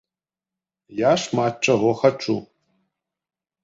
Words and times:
Я 1.09 1.13
шмат 1.25 1.53
чаго 1.71 1.89
хачу! 2.03 2.35